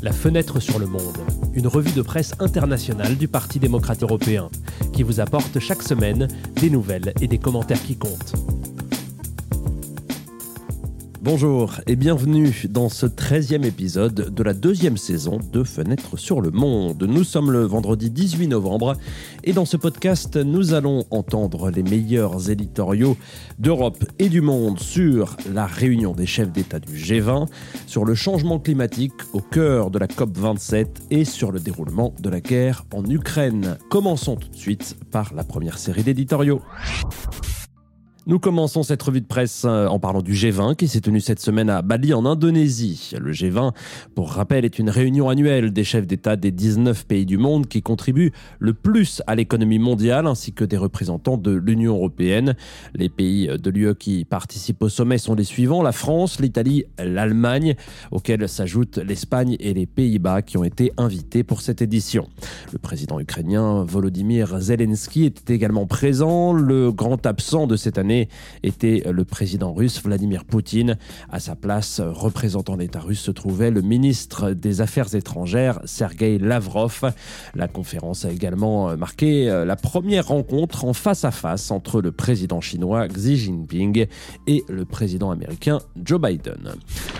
La 0.00 0.12
fenêtre 0.12 0.60
sur 0.60 0.78
le 0.78 0.86
monde, 0.86 1.18
une 1.54 1.66
revue 1.66 1.90
de 1.90 2.02
presse 2.02 2.32
internationale 2.38 3.16
du 3.16 3.26
Parti 3.26 3.58
démocrate 3.58 4.02
européen, 4.02 4.48
qui 4.92 5.02
vous 5.02 5.18
apporte 5.18 5.58
chaque 5.58 5.82
semaine 5.82 6.28
des 6.60 6.70
nouvelles 6.70 7.12
et 7.20 7.26
des 7.26 7.38
commentaires 7.38 7.82
qui 7.82 7.96
comptent. 7.96 8.34
Bonjour 11.30 11.82
et 11.86 11.94
bienvenue 11.94 12.64
dans 12.70 12.88
ce 12.88 13.04
13e 13.04 13.66
épisode 13.66 14.34
de 14.34 14.42
la 14.42 14.54
deuxième 14.54 14.96
saison 14.96 15.38
de 15.52 15.62
Fenêtre 15.62 16.18
sur 16.18 16.40
le 16.40 16.50
Monde. 16.50 17.02
Nous 17.02 17.22
sommes 17.22 17.50
le 17.50 17.64
vendredi 17.64 18.08
18 18.08 18.48
novembre 18.48 18.96
et 19.44 19.52
dans 19.52 19.66
ce 19.66 19.76
podcast, 19.76 20.38
nous 20.38 20.72
allons 20.72 21.04
entendre 21.10 21.70
les 21.70 21.82
meilleurs 21.82 22.48
éditoriaux 22.48 23.18
d'Europe 23.58 24.06
et 24.18 24.30
du 24.30 24.40
monde 24.40 24.80
sur 24.80 25.36
la 25.52 25.66
réunion 25.66 26.12
des 26.12 26.24
chefs 26.24 26.50
d'État 26.50 26.78
du 26.78 26.94
G20, 26.94 27.46
sur 27.86 28.06
le 28.06 28.14
changement 28.14 28.58
climatique 28.58 29.12
au 29.34 29.42
cœur 29.42 29.90
de 29.90 29.98
la 29.98 30.06
COP27 30.06 30.86
et 31.10 31.26
sur 31.26 31.52
le 31.52 31.60
déroulement 31.60 32.14
de 32.22 32.30
la 32.30 32.40
guerre 32.40 32.86
en 32.90 33.04
Ukraine. 33.04 33.76
Commençons 33.90 34.36
tout 34.36 34.48
de 34.48 34.56
suite 34.56 34.96
par 35.10 35.34
la 35.34 35.44
première 35.44 35.76
série 35.76 36.04
d'éditoriaux. 36.04 36.62
Nous 38.28 38.38
commençons 38.38 38.82
cette 38.82 39.02
revue 39.02 39.22
de 39.22 39.26
presse 39.26 39.64
euh, 39.64 39.86
en 39.86 39.98
parlant 39.98 40.20
du 40.20 40.34
G20 40.34 40.76
qui 40.76 40.86
s'est 40.86 41.00
tenu 41.00 41.18
cette 41.18 41.40
semaine 41.40 41.70
à 41.70 41.80
Bali 41.80 42.12
en 42.12 42.26
Indonésie. 42.26 43.12
Le 43.18 43.32
G20, 43.32 43.72
pour 44.14 44.32
rappel, 44.32 44.66
est 44.66 44.78
une 44.78 44.90
réunion 44.90 45.30
annuelle 45.30 45.72
des 45.72 45.82
chefs 45.82 46.06
d'État 46.06 46.36
des 46.36 46.50
19 46.50 47.06
pays 47.06 47.24
du 47.24 47.38
monde 47.38 47.68
qui 47.68 47.80
contribuent 47.80 48.32
le 48.58 48.74
plus 48.74 49.22
à 49.26 49.34
l'économie 49.34 49.78
mondiale 49.78 50.26
ainsi 50.26 50.52
que 50.52 50.66
des 50.66 50.76
représentants 50.76 51.38
de 51.38 51.52
l'Union 51.52 51.94
européenne. 51.94 52.54
Les 52.94 53.08
pays 53.08 53.46
de 53.46 53.70
l'UE 53.70 53.94
qui 53.94 54.26
participent 54.26 54.82
au 54.82 54.90
sommet 54.90 55.16
sont 55.16 55.34
les 55.34 55.44
suivants, 55.44 55.80
la 55.80 55.92
France, 55.92 56.38
l'Italie, 56.38 56.84
l'Allemagne, 57.02 57.76
auxquels 58.10 58.46
s'ajoutent 58.46 58.98
l'Espagne 58.98 59.56
et 59.58 59.72
les 59.72 59.86
Pays-Bas 59.86 60.42
qui 60.42 60.58
ont 60.58 60.64
été 60.64 60.92
invités 60.98 61.44
pour 61.44 61.62
cette 61.62 61.80
édition. 61.80 62.28
Le 62.74 62.78
président 62.78 63.20
ukrainien 63.20 63.84
Volodymyr 63.84 64.60
Zelensky 64.60 65.24
était 65.24 65.54
également 65.54 65.86
présent, 65.86 66.52
le 66.52 66.92
grand 66.92 67.24
absent 67.24 67.66
de 67.66 67.76
cette 67.76 67.96
année 67.96 68.17
était 68.62 69.04
le 69.10 69.24
président 69.24 69.72
russe 69.72 70.02
Vladimir 70.02 70.44
Poutine. 70.44 70.96
À 71.30 71.40
sa 71.40 71.54
place, 71.54 72.00
représentant 72.00 72.76
l'État 72.76 73.00
russe, 73.00 73.20
se 73.20 73.30
trouvait 73.30 73.70
le 73.70 73.82
ministre 73.82 74.50
des 74.50 74.80
Affaires 74.80 75.14
étrangères 75.14 75.80
Sergei 75.84 76.38
Lavrov. 76.38 77.12
La 77.54 77.68
conférence 77.68 78.24
a 78.24 78.30
également 78.30 78.96
marqué 78.96 79.50
euh, 79.50 79.64
la 79.64 79.76
première 79.76 80.28
rencontre 80.28 80.84
en 80.84 80.92
face 80.92 81.24
à 81.24 81.30
face 81.30 81.70
entre 81.70 82.00
le 82.00 82.12
président 82.12 82.60
chinois 82.60 83.06
Xi 83.08 83.36
Jinping 83.36 84.06
et 84.46 84.64
le 84.68 84.84
président 84.84 85.30
américain 85.30 85.78
Joe 86.02 86.20
Biden. 86.20 86.74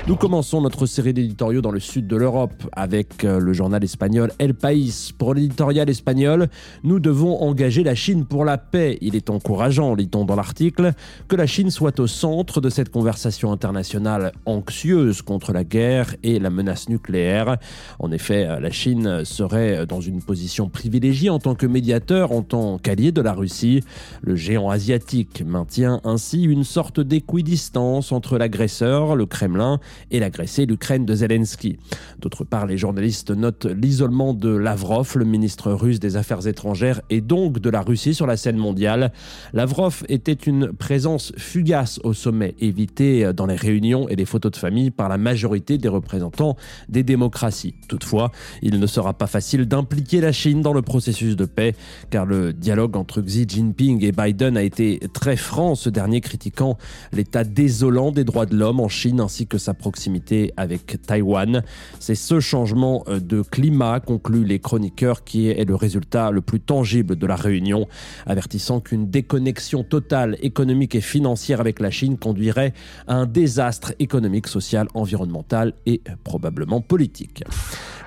Nous 0.07 0.17
commençons 0.17 0.61
notre 0.61 0.87
série 0.87 1.13
d'éditoriaux 1.13 1.61
dans 1.61 1.71
le 1.71 1.81
sud 1.81 2.07
de 2.07 2.17
l'Europe 2.17 2.69
avec 2.73 3.25
euh, 3.25 3.39
le 3.39 3.53
journal 3.53 3.83
espagnol 3.85 4.33
El 4.39 4.55
País. 4.55 5.13
Pour 5.17 5.35
l'éditorial 5.35 5.89
espagnol, 5.91 6.49
nous 6.83 7.01
devons 7.01 7.43
engager 7.43 7.83
la 7.83 7.95
Chine 7.95 8.25
pour 8.25 8.45
la 8.45 8.59
paix. 8.59 8.99
Il 9.01 9.17
est 9.17 9.31
encourageant, 9.31 9.95
lit-on 9.95 10.25
dans 10.25 10.37
l'article, 10.37 10.88
que 11.29 11.37
la 11.37 11.47
Chine 11.47 11.71
soit 11.71 12.01
au 12.01 12.07
centre 12.07 12.61
de 12.61 12.71
cette 12.71 12.91
conversation 12.91 13.53
internationale 13.53 14.33
anxieuse 14.47 15.23
contre 15.23 15.53
la 15.53 15.65
guerre 15.65 16.15
et 16.23 16.39
la 16.39 16.51
menace 16.51 16.89
nucléaire. 16.89 17.57
En 17.99 18.13
effet, 18.13 18.47
la 18.61 18.71
Chine 18.71 19.25
serait 19.25 19.87
dans 19.87 20.01
une 20.01 20.23
position 20.23 20.69
privilégiée 20.69 21.31
en 21.31 21.39
tant 21.39 21.55
que 21.55 21.67
médiateur, 21.67 22.33
en 22.33 22.43
tant 22.43 22.79
qu'allié 22.79 23.13
de 23.13 23.21
la 23.21 23.33
Russie. 23.33 23.83
Le 24.23 24.37
géant 24.37 24.71
asiatique 24.71 25.43
maintient 25.45 26.01
ainsi 26.05 26.43
une 26.43 26.65
sorte 26.65 27.01
d'équidistance 27.01 28.13
entre 28.13 28.39
l'agresseur, 28.39 29.17
le 29.17 29.27
Kremlin, 29.27 29.81
et 30.11 30.21
l'agressé, 30.21 30.67
l'Ukraine 30.67 31.05
de 31.05 31.15
Zelensky. 31.15 31.79
D'autre 32.19 32.45
part, 32.45 32.67
les 32.67 32.79
journalistes 32.79 33.31
notent 33.31 33.67
l'isolement 33.67 34.35
de 34.35 34.51
Lavrov, 34.51 35.17
le 35.17 35.25
ministre 35.25 35.73
russe 35.73 36.01
des 36.01 36.17
Affaires 36.17 36.47
étrangères, 36.47 37.01
et 37.11 37.21
donc 37.21 37.59
de 37.59 37.71
la 37.71 37.83
Russie 37.83 38.15
sur 38.15 38.27
la 38.27 38.37
scène 38.37 38.57
mondiale. 38.57 39.13
Lavrov 39.53 40.05
était 40.09 40.33
une 40.33 40.68
présence 40.79 41.33
fugace 41.37 42.01
au 42.05 42.13
sommet, 42.13 42.55
évitée 42.61 43.33
dans 43.33 43.47
les 43.47 43.57
réunions 43.57 44.09
et 44.09 44.17
les 44.17 44.25
photos 44.25 44.53
de 44.53 44.57
famille 44.57 44.91
par 44.91 45.09
la 45.09 45.19
majorité 45.19 45.79
des 45.79 45.89
représentants 45.89 46.57
des 46.89 47.03
démocraties. 47.03 47.75
Toutefois, 47.89 48.31
il 48.63 48.79
ne 48.81 48.87
sera 48.87 49.15
pas 49.15 49.27
facile 49.27 49.67
d'impliquer 49.67 50.21
la 50.21 50.33
Chine 50.33 50.63
dans 50.63 50.73
le 50.73 50.83
processus 50.83 51.37
de 51.37 51.45
paix, 51.45 51.75
car 52.11 52.27
le 52.27 52.53
dialogue 52.53 52.97
entre 52.97 53.23
Xi 53.23 53.47
Jinping 53.49 54.05
et 54.05 54.13
Biden 54.13 54.57
a 54.57 54.63
été 54.63 55.01
très 55.13 55.37
franc, 55.37 55.75
ce 55.75 55.89
dernier 55.91 56.21
critiquant 56.21 56.77
l'état 57.13 57.45
désolant 57.45 58.13
des 58.13 58.25
droits 58.25 58.47
de 58.47 58.57
l'homme 58.57 58.81
en 58.81 58.89
Chine 58.89 59.21
ainsi 59.21 59.47
que 59.47 59.59
sa 59.59 59.75
proximité 59.75 60.53
avec 60.57 61.01
Taïwan. 61.03 61.63
C'est 62.01 62.15
ce 62.15 62.41
changement 62.41 63.05
de 63.09 63.43
climat, 63.43 64.01
concluent 64.01 64.45
les 64.45 64.59
chroniqueurs, 64.59 65.25
qui 65.25 65.49
est 65.49 65.65
le 65.65 65.75
résultat 65.75 66.31
le 66.31 66.41
plus 66.41 66.61
tangible 66.61 67.17
de 67.17 67.27
la 67.27 67.37
réunion, 67.37 67.87
avertissant 68.27 68.81
qu'une 68.81 69.11
déconnexion 69.11 69.85
totale 69.85 70.37
économique 70.43 70.58
économique 70.59 70.97
et 70.97 71.01
financière 71.01 71.61
avec 71.61 71.79
la 71.79 71.93
Chine 71.93 72.19
conduirait 72.19 72.75
à 73.07 73.15
un 73.15 73.27
désastre 73.27 73.93
économique, 74.01 74.49
social, 74.49 74.89
environnemental 74.93 75.73
et 75.87 76.01
probablement 76.25 76.81
politique. 76.81 77.45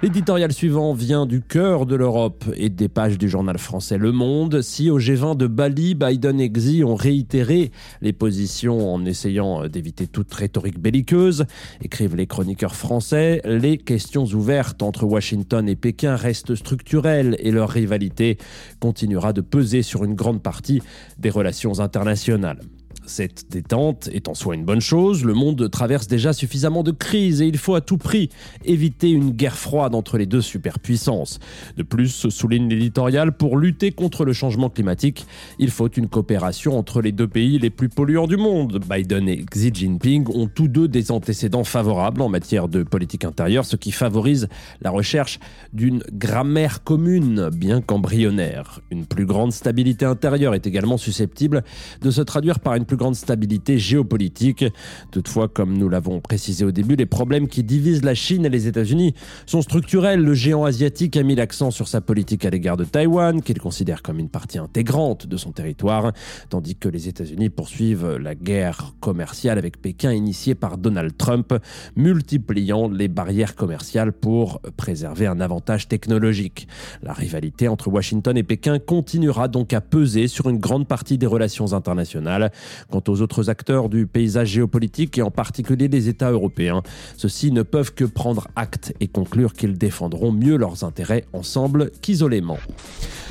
L'éditorial 0.04 0.52
suivant 0.52 0.94
vient 0.94 1.28
du 1.28 1.42
cœur 1.42 1.86
de 1.86 1.96
l'Europe 1.96 2.44
et 2.58 2.70
des 2.70 2.90
pages 2.90 3.20
du 3.20 3.30
journal 3.30 3.60
français 3.60 4.00
Le 4.00 4.12
Monde. 4.12 4.64
Si 4.64 4.90
au 4.90 5.00
G20 5.00 5.38
de 5.38 5.46
Bali, 5.46 5.94
Biden 5.94 6.42
et 6.42 6.50
Xi 6.50 6.84
ont 6.84 6.96
réitéré 6.96 7.72
les 8.02 8.12
positions 8.12 8.94
en 8.94 9.06
essayant 9.06 9.68
d'éviter 9.68 10.08
toute 10.08 10.34
rhétorique 10.34 10.80
belliqueuse, 10.80 11.46
écrivent 11.84 12.16
les 12.16 12.26
chroniqueurs 12.26 12.76
français, 12.76 13.42
les 13.46 13.78
questions 13.78 14.26
ouvertes 14.26 14.82
entre 14.82 15.04
Washington 15.06 15.70
et 15.70 15.76
Pékin 15.76 16.16
restent 16.16 16.56
structurelles 16.56 17.38
et 17.40 17.52
leur 17.52 17.70
rivalité 17.70 18.40
continuera 18.80 19.34
de 19.34 19.42
peser 19.42 19.84
sur 19.84 20.04
une 20.04 20.16
grande 20.16 20.42
partie 20.42 20.82
des 21.20 21.30
relations 21.30 21.80
internationales. 21.80 22.41
önerelim. 22.44 22.81
Cette 23.06 23.52
détente 23.52 24.10
est 24.14 24.28
en 24.28 24.36
soi 24.36 24.54
une 24.54 24.64
bonne 24.64 24.80
chose, 24.80 25.26
le 25.26 25.34
monde 25.34 25.70
traverse 25.72 26.08
déjà 26.08 26.34
suffisamment 26.34 26.84
de 26.84 26.92
crises 26.92 27.42
et 27.42 27.48
il 27.48 27.58
faut 27.58 27.74
à 27.74 27.82
tout 27.82 27.98
prix 27.98 28.30
éviter 28.64 29.10
une 29.10 29.32
guerre 29.32 29.58
froide 29.58 29.96
entre 29.96 30.18
les 30.18 30.28
deux 30.28 30.42
superpuissances. 30.42 31.40
De 31.78 31.84
plus, 31.84 32.30
souligne 32.30 32.70
l'éditorial, 32.70 33.32
pour 33.32 33.58
lutter 33.58 33.92
contre 33.92 34.24
le 34.24 34.34
changement 34.34 34.70
climatique, 34.70 35.26
il 35.58 35.72
faut 35.72 35.90
une 35.90 36.08
coopération 36.08 36.78
entre 36.78 37.02
les 37.02 37.12
deux 37.12 37.28
pays 37.28 37.58
les 37.58 37.72
plus 37.72 37.90
polluants 37.90 38.28
du 38.28 38.38
monde. 38.38 38.80
Biden 38.88 39.28
et 39.28 39.44
Xi 39.46 39.72
Jinping 39.74 40.28
ont 40.34 40.48
tous 40.48 40.68
deux 40.68 40.88
des 40.88 41.12
antécédents 41.12 41.64
favorables 41.64 42.22
en 42.22 42.30
matière 42.30 42.68
de 42.68 42.84
politique 42.84 43.26
intérieure, 43.26 43.66
ce 43.66 43.78
qui 43.78 43.92
favorise 43.92 44.48
la 44.82 44.92
recherche 44.92 45.40
d'une 45.74 46.04
grammaire 46.14 46.84
commune, 46.84 47.50
bien 47.52 47.82
qu'embryonnaire. 47.82 48.82
Une 48.92 49.06
plus 49.06 49.26
grande 49.26 49.54
stabilité 49.54 50.06
intérieure 50.06 50.54
est 50.54 50.68
également 50.68 50.98
susceptible 50.98 51.64
de 52.02 52.12
se 52.12 52.22
traduire 52.22 52.60
par 52.60 52.76
une 52.76 52.86
plus 52.92 52.98
grande 52.98 53.16
stabilité 53.16 53.78
géopolitique. 53.78 54.66
Toutefois, 55.12 55.48
comme 55.48 55.78
nous 55.78 55.88
l'avons 55.88 56.20
précisé 56.20 56.66
au 56.66 56.72
début, 56.72 56.98
les 56.98 57.06
problèmes 57.06 57.48
qui 57.48 57.64
divisent 57.64 58.04
la 58.04 58.16
Chine 58.16 58.46
et 58.46 58.50
les 58.50 58.68
États-Unis 58.68 59.14
sont 59.46 59.62
structurels. 59.62 60.20
Le 60.20 60.34
géant 60.34 60.66
asiatique 60.66 61.16
a 61.16 61.24
mis 61.24 61.36
l'accent 61.36 61.72
sur 61.72 61.88
sa 61.88 62.02
politique 62.02 62.44
à 62.44 62.50
l'égard 62.50 62.76
de 62.76 62.84
Taïwan, 62.84 63.42
qu'il 63.42 63.62
considère 63.62 64.02
comme 64.02 64.20
une 64.20 64.28
partie 64.28 64.58
intégrante 64.58 65.26
de 65.26 65.38
son 65.38 65.54
territoire, 65.54 66.12
tandis 66.50 66.76
que 66.76 66.90
les 66.90 67.08
États-Unis 67.08 67.50
poursuivent 67.50 68.18
la 68.18 68.36
guerre 68.36 68.94
commerciale 69.00 69.58
avec 69.58 69.82
Pékin 69.82 70.12
initiée 70.12 70.54
par 70.54 70.78
Donald 70.78 71.16
Trump, 71.16 71.54
multipliant 71.96 72.90
les 72.90 73.08
barrières 73.08 73.56
commerciales 73.56 74.12
pour 74.12 74.60
préserver 74.76 75.28
un 75.28 75.40
avantage 75.40 75.88
technologique. 75.88 76.68
La 77.02 77.14
rivalité 77.14 77.70
entre 77.70 77.88
Washington 77.88 78.36
et 78.36 78.44
Pékin 78.44 78.80
continuera 78.80 79.48
donc 79.48 79.72
à 79.72 79.80
peser 79.80 80.28
sur 80.28 80.50
une 80.50 80.58
grande 80.58 80.90
partie 80.90 81.18
des 81.18 81.26
relations 81.26 81.72
internationales. 81.72 82.52
Quant 82.90 83.04
aux 83.08 83.22
autres 83.22 83.50
acteurs 83.50 83.90
du 83.90 84.08
paysage 84.08 84.50
géopolitique 84.50 85.18
et 85.18 85.22
en 85.22 85.32
particulier 85.32 85.88
les 85.88 86.10
États 86.10 86.32
européens, 86.32 86.82
ceux-ci 87.18 87.52
ne 87.52 87.64
peuvent 87.64 87.94
que 87.94 88.06
prendre 88.06 88.48
acte 88.56 88.94
et 89.00 89.08
conclure 89.08 89.54
qu'ils 89.54 89.78
défendront 89.78 90.32
mieux 90.32 90.58
leurs 90.58 90.84
intérêts 90.84 91.26
ensemble 91.34 91.92
qu'isolément. 92.02 92.58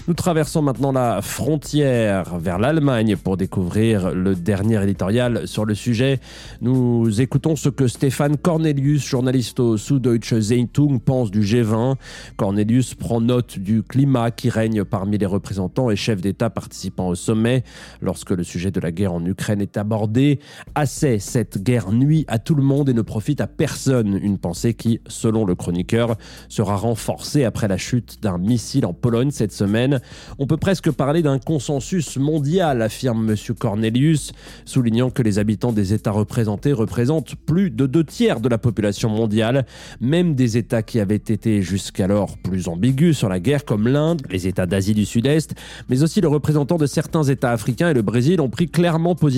Nous 0.08 0.14
traversons 0.14 0.62
maintenant 0.62 0.92
la 0.92 1.20
frontière 1.22 2.38
vers 2.38 2.58
l'Allemagne 2.58 3.16
pour 3.16 3.36
découvrir 3.36 4.12
le 4.12 4.34
dernier 4.34 4.82
éditorial 4.82 5.46
sur 5.46 5.64
le 5.64 5.74
sujet. 5.74 6.20
Nous 6.62 7.20
écoutons 7.20 7.54
ce 7.54 7.68
que 7.68 7.86
Stéphane 7.86 8.36
Cornelius, 8.36 9.06
journaliste 9.06 9.60
au 9.60 9.76
Süddeutsche 9.76 10.38
Zeitung, 10.38 11.00
pense 11.00 11.30
du 11.30 11.42
G20. 11.42 11.96
Cornelius 12.36 12.94
prend 12.94 13.20
note 13.20 13.58
du 13.58 13.82
climat 13.82 14.30
qui 14.30 14.48
règne 14.48 14.84
parmi 14.84 15.18
les 15.18 15.26
représentants 15.26 15.90
et 15.90 15.96
chefs 15.96 16.20
d'État 16.20 16.50
participant 16.50 17.08
au 17.08 17.14
sommet. 17.14 17.62
Lorsque 18.00 18.30
le 18.30 18.42
sujet 18.42 18.70
de 18.70 18.80
la 18.80 18.92
guerre 18.92 19.12
en 19.12 19.24
Ukraine 19.24 19.39
est 19.48 19.76
abordé, 19.76 20.40
assez 20.74 21.18
cette 21.18 21.62
guerre 21.62 21.92
nuit 21.92 22.24
à 22.28 22.38
tout 22.38 22.54
le 22.54 22.62
monde 22.62 22.88
et 22.88 22.94
ne 22.94 23.02
profite 23.02 23.40
à 23.40 23.46
personne. 23.46 24.18
Une 24.22 24.38
pensée 24.38 24.74
qui, 24.74 25.00
selon 25.06 25.44
le 25.44 25.54
chroniqueur, 25.54 26.16
sera 26.48 26.76
renforcée 26.76 27.44
après 27.44 27.68
la 27.68 27.78
chute 27.78 28.22
d'un 28.22 28.38
missile 28.38 28.84
en 28.84 28.92
Pologne 28.92 29.30
cette 29.30 29.52
semaine. 29.52 30.00
On 30.38 30.46
peut 30.46 30.56
presque 30.56 30.90
parler 30.90 31.22
d'un 31.22 31.38
consensus 31.38 32.18
mondial, 32.18 32.82
affirme 32.82 33.30
M. 33.30 33.36
Cornelius, 33.58 34.32
soulignant 34.64 35.10
que 35.10 35.22
les 35.22 35.38
habitants 35.38 35.72
des 35.72 35.94
États 35.94 36.10
représentés 36.10 36.72
représentent 36.72 37.34
plus 37.34 37.70
de 37.70 37.86
deux 37.86 38.04
tiers 38.04 38.40
de 38.40 38.48
la 38.48 38.58
population 38.58 39.08
mondiale, 39.08 39.64
même 40.00 40.34
des 40.34 40.56
États 40.56 40.82
qui 40.82 41.00
avaient 41.00 41.16
été 41.16 41.62
jusqu'alors 41.62 42.36
plus 42.36 42.68
ambigus 42.68 43.16
sur 43.16 43.28
la 43.28 43.40
guerre, 43.40 43.64
comme 43.64 43.88
l'Inde, 43.88 44.22
les 44.30 44.46
États 44.46 44.66
d'Asie 44.66 44.94
du 44.94 45.06
Sud-Est, 45.06 45.54
mais 45.88 46.02
aussi 46.02 46.20
le 46.20 46.28
représentant 46.28 46.76
de 46.76 46.86
certains 46.86 47.22
États 47.22 47.52
africains 47.52 47.90
et 47.90 47.94
le 47.94 48.02
Brésil 48.02 48.40
ont 48.40 48.50
pris 48.50 48.68
clairement 48.68 49.14
position 49.14 49.29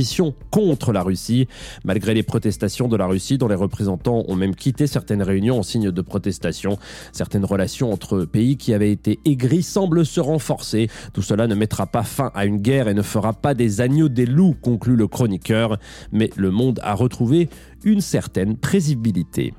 contre 0.50 0.92
la 0.92 1.02
Russie, 1.02 1.48
malgré 1.84 2.14
les 2.14 2.22
protestations 2.22 2.88
de 2.88 2.96
la 2.96 3.06
Russie 3.06 3.38
dont 3.38 3.48
les 3.48 3.54
représentants 3.54 4.24
ont 4.28 4.34
même 4.34 4.54
quitté 4.54 4.86
certaines 4.86 5.22
réunions 5.22 5.58
en 5.58 5.62
signe 5.62 5.90
de 5.90 6.02
protestation. 6.02 6.78
Certaines 7.12 7.44
relations 7.44 7.92
entre 7.92 8.24
pays 8.24 8.56
qui 8.56 8.74
avaient 8.74 8.92
été 8.92 9.18
aigris 9.24 9.62
semblent 9.62 10.06
se 10.06 10.20
renforcer. 10.20 10.88
Tout 11.12 11.22
cela 11.22 11.46
ne 11.46 11.54
mettra 11.54 11.86
pas 11.86 12.02
fin 12.02 12.30
à 12.34 12.44
une 12.44 12.58
guerre 12.58 12.88
et 12.88 12.94
ne 12.94 13.02
fera 13.02 13.32
pas 13.32 13.54
des 13.54 13.80
agneaux 13.80 14.08
des 14.08 14.26
loups, 14.26 14.56
conclut 14.60 14.96
le 14.96 15.08
chroniqueur, 15.08 15.78
mais 16.12 16.30
le 16.36 16.50
monde 16.50 16.80
a 16.82 16.94
retrouvé 16.94 17.48
une 17.84 18.00
certaine 18.00 18.56
prévisibilité. 18.56 19.54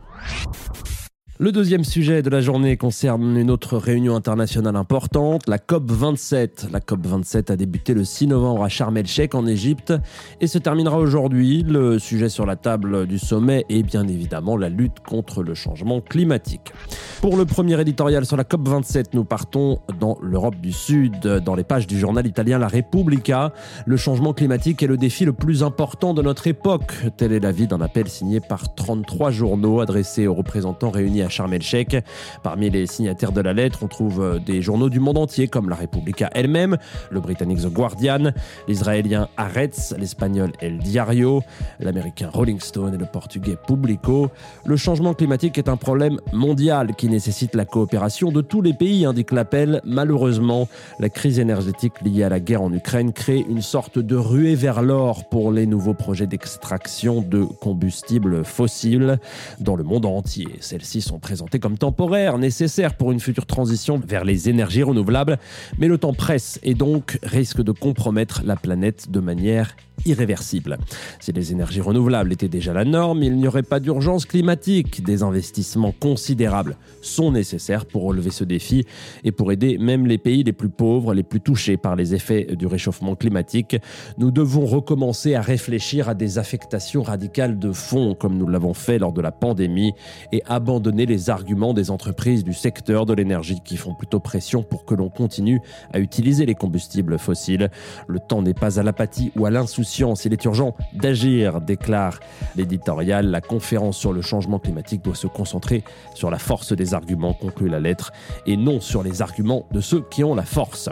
Le 1.43 1.51
deuxième 1.51 1.83
sujet 1.83 2.21
de 2.21 2.29
la 2.29 2.39
journée 2.39 2.77
concerne 2.77 3.35
une 3.35 3.51
autre 3.51 3.75
réunion 3.75 4.15
internationale 4.15 4.77
importante, 4.77 5.45
la 5.45 5.57
COP27. 5.57 6.71
La 6.71 6.79
COP27 6.79 7.51
a 7.51 7.57
débuté 7.57 7.93
le 7.93 8.05
6 8.05 8.27
novembre 8.27 8.63
à 8.63 8.69
Sharm 8.69 8.95
el-Sheikh 8.95 9.35
en 9.35 9.45
Égypte 9.45 9.91
et 10.39 10.47
se 10.47 10.57
terminera 10.57 10.97
aujourd'hui. 10.99 11.65
Le 11.67 11.99
sujet 11.99 12.29
sur 12.29 12.45
la 12.45 12.55
table 12.55 13.07
du 13.07 13.19
sommet 13.19 13.65
est 13.67 13.83
bien 13.83 14.07
évidemment 14.07 14.55
la 14.55 14.69
lutte 14.69 15.01
contre 15.05 15.43
le 15.43 15.53
changement 15.53 15.99
climatique. 15.99 16.71
Pour 17.19 17.35
le 17.35 17.43
premier 17.43 17.79
éditorial 17.81 18.25
sur 18.25 18.37
la 18.37 18.45
COP27, 18.45 19.07
nous 19.11 19.25
partons 19.25 19.79
dans 19.99 20.17
l'Europe 20.21 20.55
du 20.61 20.71
Sud, 20.71 21.27
dans 21.27 21.55
les 21.55 21.65
pages 21.65 21.87
du 21.87 21.99
journal 21.99 22.25
italien 22.25 22.57
La 22.57 22.69
Repubblica. 22.69 23.51
Le 23.85 23.97
changement 23.97 24.31
climatique 24.31 24.81
est 24.81 24.87
le 24.87 24.95
défi 24.95 25.25
le 25.25 25.33
plus 25.33 25.61
important 25.61 26.13
de 26.13 26.21
notre 26.21 26.47
époque. 26.47 26.93
Tel 27.17 27.33
est 27.33 27.41
l'avis 27.41 27.67
d'un 27.67 27.81
appel 27.81 28.07
signé 28.07 28.39
par 28.39 28.75
33 28.75 29.31
journaux 29.31 29.81
adressés 29.81 30.25
aux 30.25 30.35
représentants 30.35 30.89
réunis 30.89 31.21
à 31.21 31.32
Sharm 31.33 31.53
el-Sheikh. 31.53 31.97
Parmi 32.43 32.69
les 32.69 32.85
signataires 32.85 33.31
de 33.31 33.41
la 33.41 33.53
lettre, 33.53 33.79
on 33.81 33.87
trouve 33.87 34.21
euh, 34.21 34.39
des 34.39 34.61
journaux 34.61 34.89
du 34.89 34.99
monde 34.99 35.17
entier 35.17 35.47
comme 35.47 35.69
la 35.69 35.75
Repubblica 35.75 36.29
elle-même, 36.33 36.77
le 37.09 37.19
britannique 37.19 37.61
The 37.61 37.73
Guardian, 37.73 38.31
l'israélien 38.67 39.27
Haaretz, 39.37 39.95
l'espagnol 39.97 40.51
El 40.61 40.77
Diario, 40.79 41.41
l'américain 41.79 42.29
Rolling 42.31 42.59
Stone 42.59 42.93
et 42.93 42.97
le 42.97 43.05
portugais 43.05 43.57
Publico. 43.67 44.29
Le 44.65 44.77
changement 44.77 45.13
climatique 45.13 45.57
est 45.57 45.69
un 45.69 45.77
problème 45.77 46.19
mondial 46.31 46.95
qui 46.95 47.09
nécessite 47.09 47.55
la 47.55 47.65
coopération 47.65 48.31
de 48.31 48.41
tous 48.41 48.61
les 48.61 48.73
pays, 48.73 49.05
indique 49.05 49.31
l'appel. 49.31 49.81
Malheureusement, 49.83 50.67
la 50.99 51.09
crise 51.09 51.39
énergétique 51.39 51.93
liée 52.03 52.23
à 52.23 52.29
la 52.29 52.39
guerre 52.39 52.61
en 52.61 52.71
Ukraine 52.71 53.13
crée 53.13 53.43
une 53.49 53.61
sorte 53.61 53.97
de 53.99 54.15
ruée 54.15 54.55
vers 54.55 54.81
l'or 54.81 55.27
pour 55.29 55.51
les 55.51 55.65
nouveaux 55.65 55.93
projets 55.93 56.27
d'extraction 56.27 57.21
de 57.21 57.43
combustibles 57.43 58.45
fossiles 58.45 59.19
dans 59.59 59.75
le 59.75 59.83
monde 59.83 60.05
entier. 60.05 60.47
Celles-ci 60.59 61.01
sont 61.01 61.12
présentées 61.19 61.59
comme 61.59 61.77
temporaires, 61.77 62.37
nécessaires 62.37 62.95
pour 62.95 63.11
une 63.11 63.19
future 63.19 63.45
transition 63.45 63.99
vers 64.05 64.25
les 64.25 64.49
énergies 64.49 64.83
renouvelables, 64.83 65.37
mais 65.77 65.87
le 65.87 65.97
temps 65.97 66.13
presse 66.13 66.59
et 66.63 66.73
donc 66.73 67.19
risque 67.23 67.61
de 67.61 67.71
compromettre 67.71 68.41
la 68.45 68.55
planète 68.55 69.11
de 69.11 69.19
manière 69.19 69.75
irréversible. 70.05 70.77
Si 71.19 71.31
les 71.31 71.51
énergies 71.51 71.81
renouvelables 71.81 72.33
étaient 72.33 72.49
déjà 72.49 72.73
la 72.73 72.83
norme, 72.83 73.23
il 73.23 73.35
n'y 73.37 73.47
aurait 73.47 73.63
pas 73.63 73.79
d'urgence 73.79 74.25
climatique. 74.25 75.03
Des 75.03 75.23
investissements 75.23 75.93
considérables 75.97 76.77
sont 77.01 77.31
nécessaires 77.31 77.85
pour 77.85 78.03
relever 78.03 78.31
ce 78.31 78.43
défi 78.43 78.85
et 79.23 79.31
pour 79.31 79.51
aider 79.51 79.77
même 79.77 80.05
les 80.07 80.17
pays 80.17 80.43
les 80.43 80.51
plus 80.53 80.69
pauvres, 80.69 81.13
les 81.13 81.23
plus 81.23 81.39
touchés 81.39 81.77
par 81.77 81.95
les 81.95 82.13
effets 82.13 82.47
du 82.55 82.67
réchauffement 82.67 83.15
climatique. 83.15 83.77
Nous 84.17 84.31
devons 84.31 84.65
recommencer 84.65 85.35
à 85.35 85.41
réfléchir 85.41 86.09
à 86.09 86.15
des 86.15 86.37
affectations 86.37 87.03
radicales 87.03 87.59
de 87.59 87.71
fond, 87.71 88.15
comme 88.15 88.37
nous 88.37 88.47
l'avons 88.47 88.73
fait 88.73 88.99
lors 88.99 89.13
de 89.13 89.21
la 89.21 89.31
pandémie, 89.31 89.93
et 90.31 90.41
abandonner 90.47 91.02
les 91.05 91.29
arguments 91.29 91.73
des 91.73 91.91
entreprises 91.91 92.43
du 92.43 92.53
secteur 92.53 93.05
de 93.05 93.13
l'énergie 93.13 93.59
qui 93.63 93.77
font 93.77 93.93
plutôt 93.93 94.19
pression 94.19 94.63
pour 94.63 94.85
que 94.85 94.95
l'on 94.95 95.09
continue 95.09 95.61
à 95.91 95.99
utiliser 95.99 96.45
les 96.45 96.55
combustibles 96.55 97.17
fossiles. 97.17 97.69
Le 98.07 98.19
temps 98.19 98.41
n'est 98.41 98.53
pas 98.53 98.79
à 98.79 98.83
l'apathie 98.83 99.31
ou 99.35 99.45
à 99.45 99.51
l'insouciance 99.51 100.25
il 100.25 100.33
est 100.33 100.45
urgent 100.45 100.75
d'agir, 100.93 101.61
déclare 101.61 102.19
l'éditorial. 102.55 103.27
La 103.27 103.41
conférence 103.41 103.97
sur 103.97 104.13
le 104.13 104.21
changement 104.21 104.59
climatique 104.59 105.03
doit 105.03 105.15
se 105.15 105.27
concentrer 105.27 105.83
sur 106.13 106.29
la 106.29 106.39
force 106.39 106.73
des 106.73 106.93
arguments, 106.93 107.33
conclut 107.33 107.69
la 107.69 107.79
lettre, 107.79 108.11
et 108.45 108.57
non 108.57 108.79
sur 108.79 109.03
les 109.03 109.21
arguments 109.21 109.65
de 109.71 109.81
ceux 109.81 110.01
qui 110.01 110.23
ont 110.23 110.35
la 110.35 110.43
force. 110.43 110.89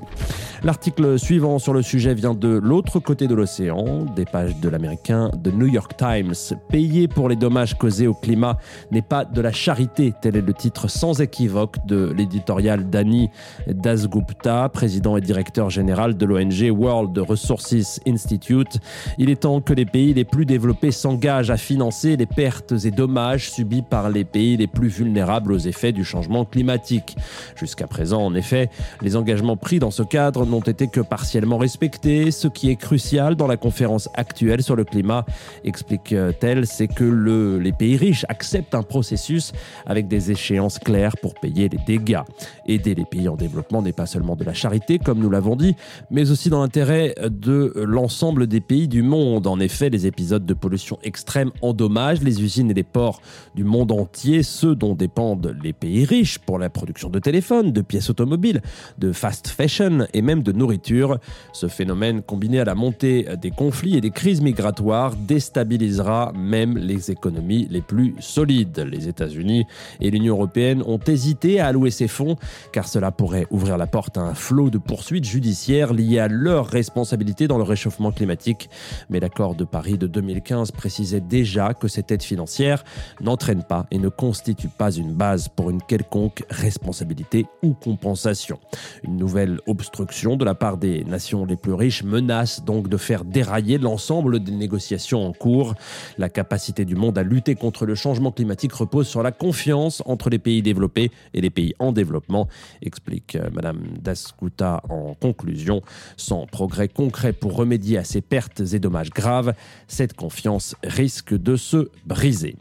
L'article 0.63 1.19
suivant 1.19 1.59
sur 1.59 1.73
le 1.73 1.81
sujet 1.81 2.13
vient 2.13 2.33
de 2.33 2.49
l'autre 2.49 2.99
côté 2.99 3.27
de 3.27 3.35
l'océan, 3.35 4.05
des 4.15 4.25
pages 4.25 4.55
de 4.59 4.69
l'américain 4.69 5.29
The 5.43 5.53
New 5.53 5.67
York 5.67 5.95
Times. 5.97 6.33
Payer 6.69 7.07
pour 7.07 7.29
les 7.29 7.35
dommages 7.35 7.77
causés 7.77 8.07
au 8.07 8.13
climat 8.13 8.57
n'est 8.91 9.01
pas 9.01 9.25
de 9.25 9.41
la 9.41 9.51
charité, 9.51 10.00
tel 10.09 10.35
est 10.35 10.41
le 10.41 10.53
titre 10.53 10.89
sans 10.89 11.21
équivoque 11.21 11.85
de 11.85 12.13
l'éditorial 12.17 12.89
Dani 12.89 13.29
Dasgupta, 13.67 14.67
président 14.69 15.15
et 15.17 15.21
directeur 15.21 15.69
général 15.69 16.17
de 16.17 16.25
l'ONG 16.25 16.71
World 16.71 17.17
Resources 17.19 18.01
Institute. 18.07 18.79
Il 19.17 19.29
est 19.29 19.41
temps 19.41 19.61
que 19.61 19.73
les 19.73 19.85
pays 19.85 20.13
les 20.13 20.25
plus 20.25 20.45
développés 20.45 20.91
s'engagent 20.91 21.51
à 21.51 21.57
financer 21.57 22.17
les 22.17 22.25
pertes 22.25 22.73
et 22.83 22.91
dommages 22.91 23.51
subis 23.51 23.83
par 23.83 24.09
les 24.09 24.23
pays 24.23 24.57
les 24.57 24.67
plus 24.67 24.87
vulnérables 24.87 25.51
aux 25.51 25.59
effets 25.59 25.91
du 25.91 26.03
changement 26.03 26.45
climatique. 26.45 27.15
Jusqu'à 27.55 27.87
présent, 27.87 28.25
en 28.25 28.33
effet, 28.33 28.69
les 29.01 29.15
engagements 29.15 29.57
pris 29.57 29.79
dans 29.79 29.91
ce 29.91 30.03
cadre 30.03 30.45
n'ont 30.45 30.61
été 30.61 30.87
que 30.87 31.01
partiellement 31.01 31.57
respectés. 31.57 32.31
Ce 32.31 32.47
qui 32.47 32.69
est 32.69 32.75
crucial 32.75 33.35
dans 33.35 33.47
la 33.47 33.57
conférence 33.57 34.09
actuelle 34.15 34.63
sur 34.63 34.75
le 34.75 34.83
climat, 34.83 35.25
explique-t-elle, 35.63 36.65
c'est 36.65 36.87
que 36.87 37.03
le, 37.03 37.59
les 37.59 37.71
pays 37.71 37.97
riches 37.97 38.25
acceptent 38.29 38.75
un 38.75 38.83
processus 38.83 39.51
avec 39.91 40.07
des 40.07 40.31
échéances 40.31 40.79
claires 40.79 41.17
pour 41.17 41.35
payer 41.35 41.67
les 41.67 41.77
dégâts. 41.85 42.21
Aider 42.65 42.95
les 42.95 43.03
pays 43.03 43.27
en 43.27 43.35
développement 43.35 43.81
n'est 43.81 43.91
pas 43.91 44.05
seulement 44.05 44.37
de 44.37 44.45
la 44.45 44.53
charité, 44.53 44.99
comme 44.99 45.19
nous 45.19 45.29
l'avons 45.29 45.57
dit, 45.57 45.75
mais 46.09 46.31
aussi 46.31 46.49
dans 46.49 46.61
l'intérêt 46.61 47.13
de 47.29 47.73
l'ensemble 47.75 48.47
des 48.47 48.61
pays 48.61 48.87
du 48.87 49.01
monde. 49.01 49.47
En 49.47 49.59
effet, 49.59 49.89
les 49.89 50.07
épisodes 50.07 50.45
de 50.45 50.53
pollution 50.53 50.97
extrême 51.03 51.51
endommagent 51.61 52.21
les 52.21 52.41
usines 52.41 52.71
et 52.71 52.73
les 52.73 52.83
ports 52.83 53.21
du 53.53 53.65
monde 53.65 53.91
entier, 53.91 54.43
ceux 54.43 54.75
dont 54.75 54.95
dépendent 54.95 55.55
les 55.61 55.73
pays 55.73 56.05
riches 56.05 56.39
pour 56.39 56.57
la 56.57 56.69
production 56.69 57.09
de 57.09 57.19
téléphones, 57.19 57.73
de 57.73 57.81
pièces 57.81 58.09
automobiles, 58.09 58.61
de 58.97 59.11
fast 59.11 59.49
fashion 59.49 60.07
et 60.13 60.21
même 60.21 60.41
de 60.41 60.53
nourriture. 60.53 61.19
Ce 61.51 61.67
phénomène, 61.67 62.21
combiné 62.21 62.61
à 62.61 62.65
la 62.65 62.75
montée 62.75 63.27
des 63.41 63.51
conflits 63.51 63.97
et 63.97 64.01
des 64.01 64.11
crises 64.11 64.41
migratoires, 64.41 65.17
déstabilisera 65.17 66.31
même 66.33 66.77
les 66.77 67.11
économies 67.11 67.67
les 67.69 67.81
plus 67.81 68.15
solides. 68.19 68.87
Les 68.89 69.09
États-Unis 69.09 69.65
et 69.99 70.11
l'Union 70.11 70.35
européenne 70.35 70.83
ont 70.85 70.99
hésité 70.99 71.59
à 71.59 71.67
allouer 71.67 71.91
ces 71.91 72.07
fonds 72.07 72.35
car 72.71 72.87
cela 72.87 73.11
pourrait 73.11 73.47
ouvrir 73.49 73.77
la 73.77 73.87
porte 73.87 74.17
à 74.17 74.21
un 74.21 74.33
flot 74.33 74.69
de 74.69 74.77
poursuites 74.77 75.25
judiciaires 75.25 75.93
liées 75.93 76.19
à 76.19 76.27
leur 76.27 76.67
responsabilité 76.67 77.47
dans 77.47 77.57
le 77.57 77.63
réchauffement 77.63 78.11
climatique 78.11 78.69
mais 79.09 79.19
l'accord 79.19 79.55
de 79.55 79.63
Paris 79.63 79.97
de 79.97 80.07
2015 80.07 80.71
précisait 80.71 81.21
déjà 81.21 81.73
que 81.73 81.87
cette 81.87 82.11
aide 82.11 82.23
financière 82.23 82.83
n'entraîne 83.21 83.63
pas 83.63 83.85
et 83.91 83.97
ne 83.97 84.09
constitue 84.09 84.69
pas 84.69 84.91
une 84.91 85.13
base 85.13 85.47
pour 85.47 85.69
une 85.69 85.81
quelconque 85.81 86.43
responsabilité 86.49 87.45
ou 87.63 87.73
compensation. 87.73 88.59
Une 89.03 89.17
nouvelle 89.17 89.59
obstruction 89.67 90.35
de 90.35 90.45
la 90.45 90.55
part 90.55 90.77
des 90.77 91.03
nations 91.03 91.45
les 91.45 91.55
plus 91.55 91.73
riches 91.73 92.03
menace 92.03 92.63
donc 92.63 92.87
de 92.87 92.97
faire 92.97 93.23
dérailler 93.23 93.77
l'ensemble 93.77 94.39
des 94.39 94.51
négociations 94.51 95.25
en 95.25 95.33
cours. 95.33 95.75
La 96.17 96.29
capacité 96.29 96.85
du 96.85 96.95
monde 96.95 97.17
à 97.17 97.23
lutter 97.23 97.55
contre 97.55 97.85
le 97.85 97.95
changement 97.95 98.31
climatique 98.31 98.73
repose 98.73 99.07
sur 99.07 99.23
la 99.23 99.31
confiance 99.31 99.70
entre 99.73 100.29
les 100.29 100.39
pays 100.39 100.61
développés 100.61 101.11
et 101.33 101.41
les 101.41 101.49
pays 101.49 101.73
en 101.79 101.91
développement, 101.91 102.47
explique 102.81 103.35
euh, 103.35 103.49
Madame 103.53 103.81
Daskuta 104.01 104.81
en 104.89 105.13
conclusion. 105.13 105.81
Sans 106.17 106.45
progrès 106.45 106.87
concret 106.87 107.33
pour 107.33 107.55
remédier 107.55 107.97
à 107.97 108.03
ces 108.03 108.21
pertes 108.21 108.61
et 108.73 108.79
dommages 108.79 109.09
graves, 109.09 109.53
cette 109.87 110.13
confiance 110.13 110.75
risque 110.83 111.33
de 111.33 111.55
se 111.55 111.89
briser. 112.05 112.55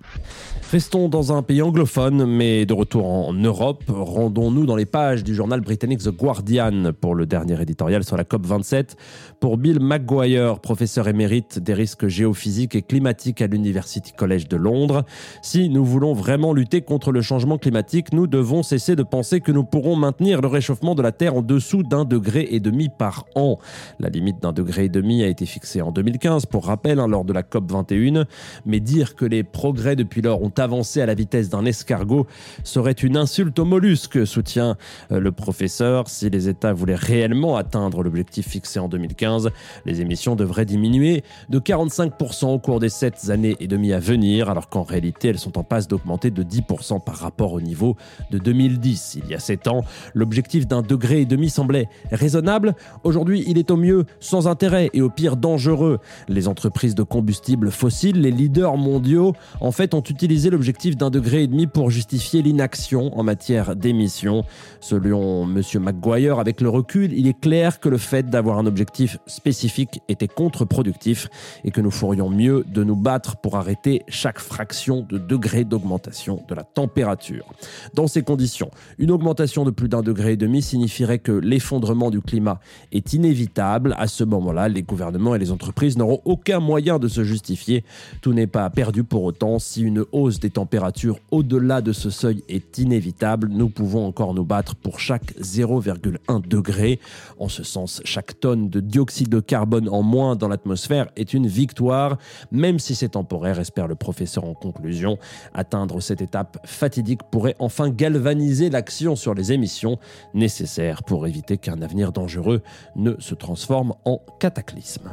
Restons 0.70 1.08
dans 1.08 1.32
un 1.36 1.42
pays 1.42 1.62
anglophone, 1.62 2.24
mais 2.26 2.66
de 2.66 2.74
retour 2.74 3.06
en 3.06 3.32
Europe. 3.32 3.84
Rendons-nous 3.88 4.66
dans 4.66 4.76
les 4.76 4.86
pages 4.86 5.24
du 5.24 5.34
journal 5.34 5.60
britannique 5.60 6.00
The 6.00 6.10
Guardian 6.10 6.92
pour 7.00 7.14
le 7.14 7.26
dernier 7.26 7.60
éditorial 7.60 8.04
sur 8.04 8.16
la 8.16 8.24
COP27. 8.24 8.96
Pour 9.40 9.56
Bill 9.56 9.80
McGuire, 9.80 10.60
professeur 10.60 11.08
émérite 11.08 11.58
des 11.58 11.74
risques 11.74 12.06
géophysiques 12.06 12.74
et 12.74 12.82
climatiques 12.82 13.42
à 13.42 13.46
l'University 13.46 14.12
College 14.12 14.48
de 14.48 14.56
Londres, 14.56 15.04
si 15.42 15.68
nous 15.70 15.84
voulons 15.84 16.12
vraiment 16.12 16.52
lutter 16.52 16.82
contre 16.82 17.00
contre 17.00 17.12
le 17.12 17.23
changement 17.23 17.57
climatique, 17.57 18.12
nous 18.12 18.26
devons 18.26 18.62
cesser 18.62 18.95
de 18.95 19.02
penser 19.02 19.40
que 19.40 19.52
nous 19.52 19.64
pourrons 19.64 19.97
maintenir 19.97 20.42
le 20.42 20.49
réchauffement 20.49 20.95
de 20.95 21.00
la 21.00 21.12
Terre 21.12 21.35
en 21.35 21.40
dessous 21.40 21.83
d'un 21.83 22.04
degré 22.04 22.47
et 22.50 22.61
demi 22.61 22.90
par 22.90 23.25
an. 23.37 23.57
La 24.00 24.11
limite 24.11 24.42
d'un 24.42 24.52
degré 24.52 24.85
et 24.85 24.88
demi 24.90 25.23
a 25.23 25.26
été 25.26 25.47
fixée 25.47 25.80
en 25.80 25.92
2015, 25.92 26.45
pour 26.45 26.66
rappel, 26.66 27.00
hein, 27.00 27.09
lors 27.09 27.25
de 27.25 27.33
la 27.33 27.42
COP 27.42 27.73
21. 27.73 28.26
Mais 28.66 28.80
dire 28.80 29.16
que 29.16 29.25
les 29.25 29.45
progrès 29.45 29.97
depuis 29.97 30.21
lors 30.21 30.42
ont 30.42 30.52
avancé 30.59 31.00
à 31.00 31.07
la 31.07 31.14
vitesse 31.14 31.49
d'un 31.49 31.64
escargot 31.64 32.26
serait 32.64 32.92
une 32.92 33.16
insulte 33.16 33.59
aux 33.59 33.64
mollusques, 33.64 34.26
soutient 34.26 34.76
euh, 35.11 35.21
le 35.21 35.33
professeur. 35.33 36.07
Si 36.07 36.28
les 36.28 36.50
États 36.50 36.75
voulaient 36.75 36.97
réellement 36.97 37.57
atteindre 37.57 38.02
l'objectif 38.02 38.47
fixé 38.47 38.78
en 38.78 38.88
2015, 38.88 39.49
les 39.87 40.02
émissions 40.02 40.37
devraient 40.37 40.66
diminuer 40.66 41.25
de 41.49 41.61
45% 41.61 42.49
au 42.49 42.59
cours 42.59 42.78
des 42.78 42.90
sept 42.90 43.30
années 43.30 43.57
et 43.59 43.69
demie 43.69 43.95
à 43.95 44.00
venir, 44.00 44.50
alors 44.50 44.69
qu'en 44.69 44.83
réalité 44.83 45.28
elles 45.28 45.38
sont 45.38 45.57
en 45.57 45.64
passe 45.64 45.88
d'augmenter 45.88 46.30
de 46.30 46.42
10% 46.42 46.89
par 46.99 47.16
rapport 47.16 47.52
au 47.52 47.61
niveau 47.61 47.97
de 48.30 48.38
2010. 48.38 49.18
Il 49.23 49.30
y 49.30 49.35
a 49.35 49.38
sept 49.38 49.68
ans, 49.68 49.85
l'objectif 50.14 50.66
d'un 50.66 50.82
degré 50.82 51.20
et 51.20 51.26
demi 51.26 51.50
semblait 51.50 51.88
raisonnable. 52.11 52.75
Aujourd'hui, 53.04 53.44
il 53.47 53.59
est 53.59 53.70
au 53.70 53.76
mieux 53.76 54.06
sans 54.18 54.49
intérêt 54.49 54.90
et 54.92 55.02
au 55.02 55.11
pire 55.11 55.37
dangereux. 55.37 55.99
Les 56.28 56.49
entreprises 56.49 56.94
de 56.94 57.02
combustibles 57.02 57.70
fossiles, 57.70 58.20
les 58.20 58.30
leaders 58.30 58.76
mondiaux, 58.76 59.35
en 59.61 59.70
fait, 59.73 59.94
ont 59.94 60.02
utilisé 60.02 60.50
l'objectif 60.50 60.97
d'un 60.97 61.11
degré 61.11 61.44
et 61.44 61.47
demi 61.47 61.66
pour 61.66 61.90
justifier 61.90 62.42
l'inaction 62.42 63.16
en 63.18 63.23
matière 63.23 63.76
d'émissions. 63.76 64.44
Selon 64.80 65.44
M. 65.44 65.62
McGuire, 65.80 66.38
avec 66.38 66.61
le 66.61 66.68
recul, 66.68 67.12
il 67.12 67.26
est 67.26 67.38
clair 67.38 67.80
que 67.80 67.88
le 67.88 67.99
fait 67.99 68.28
d'avoir 68.28 68.59
un 68.59 68.66
objectif 68.66 69.18
spécifique 69.26 70.00
était 70.09 70.28
contre-productif 70.28 71.28
et 71.64 71.70
que 71.70 71.80
nous 71.80 71.90
ferions 71.90 72.30
mieux 72.30 72.64
de 72.66 72.85
nous 72.85 72.97
battre 72.97 73.37
pour 73.37 73.56
arrêter 73.56 74.02
chaque 74.09 74.38
fraction 74.38 75.06
de 75.09 75.18
degré 75.18 75.64
d'augmentation 75.64 76.42
de 76.49 76.54
la 76.54 76.64
température. 76.74 77.46
Dans 77.94 78.06
ces 78.06 78.22
conditions, 78.22 78.70
une 78.98 79.10
augmentation 79.10 79.64
de 79.64 79.70
plus 79.70 79.88
d'un 79.88 80.02
degré 80.02 80.32
et 80.32 80.36
demi 80.36 80.62
signifierait 80.62 81.18
que 81.18 81.32
l'effondrement 81.32 82.10
du 82.10 82.20
climat 82.20 82.60
est 82.92 83.12
inévitable. 83.12 83.94
À 83.98 84.06
ce 84.06 84.24
moment-là, 84.24 84.68
les 84.68 84.82
gouvernements 84.82 85.34
et 85.34 85.38
les 85.38 85.50
entreprises 85.50 85.96
n'auront 85.96 86.20
aucun 86.24 86.60
moyen 86.60 86.98
de 86.98 87.08
se 87.08 87.24
justifier. 87.24 87.84
Tout 88.20 88.32
n'est 88.32 88.46
pas 88.46 88.68
perdu 88.70 89.04
pour 89.04 89.24
autant. 89.24 89.58
Si 89.58 89.82
une 89.82 90.04
hausse 90.12 90.40
des 90.40 90.50
températures 90.50 91.18
au-delà 91.30 91.80
de 91.80 91.92
ce 91.92 92.10
seuil 92.10 92.42
est 92.48 92.78
inévitable, 92.78 93.48
nous 93.48 93.68
pouvons 93.68 94.06
encore 94.06 94.34
nous 94.34 94.44
battre 94.44 94.74
pour 94.74 95.00
chaque 95.00 95.34
0,1 95.40 96.46
degré. 96.46 97.00
En 97.38 97.48
ce 97.48 97.62
sens, 97.62 98.00
chaque 98.04 98.38
tonne 98.40 98.68
de 98.68 98.80
dioxyde 98.80 99.28
de 99.28 99.40
carbone 99.40 99.88
en 99.88 100.02
moins 100.02 100.36
dans 100.36 100.48
l'atmosphère 100.48 101.08
est 101.16 101.34
une 101.34 101.46
victoire, 101.46 102.18
même 102.52 102.78
si 102.78 102.94
c'est 102.94 103.10
temporaire, 103.10 103.58
espère 103.58 103.88
le 103.88 103.94
professeur 103.94 104.44
en 104.44 104.54
conclusion. 104.54 105.18
Atteindre 105.54 106.00
cette 106.00 106.20
étape 106.20 106.59
fatidique 106.64 107.22
pourrait 107.30 107.56
enfin 107.58 107.90
galvaniser 107.90 108.70
l'action 108.70 109.16
sur 109.16 109.34
les 109.34 109.52
émissions 109.52 109.98
nécessaires 110.34 111.02
pour 111.02 111.26
éviter 111.26 111.58
qu'un 111.58 111.82
avenir 111.82 112.12
dangereux 112.12 112.62
ne 112.96 113.14
se 113.18 113.34
transforme 113.34 113.94
en 114.04 114.20
cataclysme. 114.38 115.10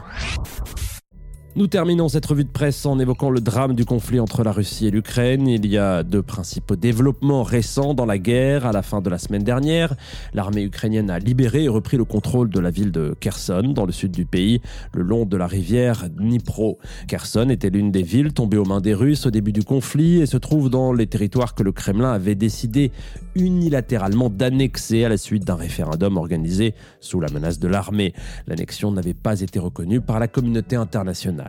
Nous 1.57 1.65
terminons 1.65 2.07
cette 2.07 2.27
revue 2.27 2.43
de 2.43 2.51
presse 2.51 2.85
en 2.85 2.99
évoquant 2.99 3.31
le 3.31 3.41
drame 3.41 3.73
du 3.73 3.83
conflit 3.83 4.19
entre 4.19 4.43
la 4.43 4.51
Russie 4.51 4.85
et 4.85 4.91
l'Ukraine. 4.91 5.47
Il 5.47 5.65
y 5.65 5.79
a 5.79 6.03
deux 6.03 6.21
principaux 6.21 6.75
développements 6.75 7.41
récents 7.41 7.95
dans 7.95 8.05
la 8.05 8.19
guerre. 8.19 8.67
À 8.67 8.71
la 8.71 8.83
fin 8.83 9.01
de 9.01 9.09
la 9.09 9.17
semaine 9.17 9.41
dernière, 9.41 9.95
l'armée 10.35 10.61
ukrainienne 10.61 11.09
a 11.09 11.17
libéré 11.17 11.63
et 11.63 11.67
repris 11.67 11.97
le 11.97 12.05
contrôle 12.05 12.51
de 12.51 12.59
la 12.59 12.69
ville 12.69 12.91
de 12.91 13.15
Kherson, 13.19 13.73
dans 13.73 13.87
le 13.87 13.91
sud 13.91 14.11
du 14.11 14.23
pays, 14.23 14.61
le 14.93 15.01
long 15.01 15.25
de 15.25 15.35
la 15.35 15.47
rivière 15.47 16.07
Dnipro. 16.11 16.77
Kherson 17.07 17.49
était 17.49 17.71
l'une 17.71 17.89
des 17.89 18.03
villes 18.03 18.33
tombées 18.33 18.57
aux 18.57 18.65
mains 18.65 18.79
des 18.79 18.93
Russes 18.93 19.25
au 19.25 19.31
début 19.31 19.51
du 19.51 19.63
conflit 19.63 20.21
et 20.21 20.27
se 20.27 20.37
trouve 20.37 20.69
dans 20.69 20.93
les 20.93 21.07
territoires 21.07 21.55
que 21.55 21.63
le 21.63 21.71
Kremlin 21.71 22.13
avait 22.13 22.35
décidé 22.35 22.91
unilatéralement 23.33 24.29
d'annexer 24.29 25.05
à 25.05 25.09
la 25.09 25.17
suite 25.17 25.43
d'un 25.43 25.55
référendum 25.55 26.17
organisé 26.17 26.75
sous 26.99 27.19
la 27.19 27.31
menace 27.31 27.57
de 27.57 27.67
l'armée. 27.67 28.13
L'annexion 28.45 28.91
n'avait 28.91 29.15
pas 29.15 29.41
été 29.41 29.57
reconnue 29.57 30.01
par 30.01 30.19
la 30.19 30.27
communauté 30.27 30.75
internationale. 30.75 31.46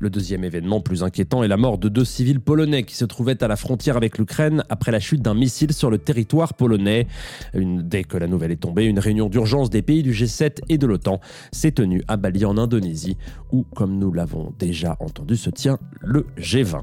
Le 0.00 0.10
deuxième 0.10 0.44
événement 0.44 0.80
plus 0.80 1.02
inquiétant 1.02 1.42
est 1.42 1.48
la 1.48 1.56
mort 1.56 1.78
de 1.78 1.88
deux 1.88 2.04
civils 2.04 2.40
polonais 2.40 2.82
qui 2.82 2.94
se 2.94 3.04
trouvaient 3.04 3.42
à 3.42 3.48
la 3.48 3.56
frontière 3.56 3.96
avec 3.96 4.18
l'Ukraine 4.18 4.62
après 4.68 4.92
la 4.92 5.00
chute 5.00 5.22
d'un 5.22 5.34
missile 5.34 5.72
sur 5.72 5.90
le 5.90 5.98
territoire 5.98 6.54
polonais. 6.54 7.06
dès 7.54 8.04
que 8.04 8.16
la 8.16 8.26
nouvelle 8.26 8.52
est 8.52 8.56
tombée, 8.56 8.84
une 8.84 8.98
réunion 8.98 9.28
d'urgence 9.28 9.70
des 9.70 9.82
pays 9.82 10.02
du 10.02 10.12
G7 10.12 10.58
et 10.68 10.78
de 10.78 10.86
l'OTAN 10.86 11.20
s'est 11.52 11.72
tenue 11.72 12.02
à 12.08 12.16
Bali 12.16 12.44
en 12.44 12.56
Indonésie, 12.58 13.16
où, 13.52 13.64
comme 13.74 13.98
nous 13.98 14.12
l'avons 14.12 14.52
déjà 14.58 14.96
entendu, 15.00 15.36
se 15.36 15.50
tient 15.50 15.78
le 16.00 16.26
G20. 16.38 16.82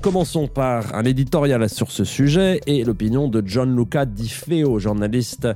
Commençons 0.00 0.46
par 0.46 0.94
un 0.94 1.04
éditorial 1.04 1.68
sur 1.68 1.90
ce 1.90 2.04
sujet 2.04 2.60
et 2.66 2.84
l'opinion 2.84 3.28
de 3.28 3.42
John 3.44 3.74
Luca 3.76 4.04
Di 4.06 4.28
Feo, 4.28 4.78
journaliste 4.78 5.48